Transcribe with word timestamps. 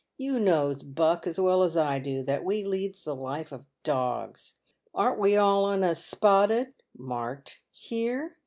Tou 0.19 0.39
knows, 0.39 0.81
Buck, 0.81 1.27
as 1.27 1.39
well 1.39 1.61
as 1.61 1.77
I 1.77 1.99
do, 1.99 2.23
that 2.23 2.43
we 2.43 2.63
leads 2.65 3.03
the 3.03 3.15
life 3.15 3.51
of 3.51 3.65
dogs. 3.83 4.53
Arn't 4.95 5.19
we 5.19 5.37
all 5.37 5.63
on 5.65 5.83
us 5.83 6.03
spotted 6.03 6.73
(marked) 6.97 7.59
here 7.71 8.39